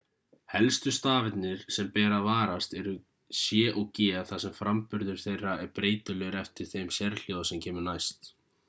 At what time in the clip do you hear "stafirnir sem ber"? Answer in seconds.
0.95-2.15